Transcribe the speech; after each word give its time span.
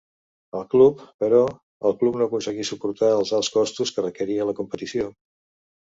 El 0.59 0.63
club, 0.71 1.03
però, 1.23 1.41
el 1.91 1.95
club 2.01 2.19
no 2.23 2.29
aconseguí 2.29 2.67
suportar 2.73 3.13
els 3.21 3.37
alts 3.41 3.53
costos 3.61 3.95
que 3.99 4.09
requeria 4.11 4.53
la 4.53 4.61
competició. 4.65 5.17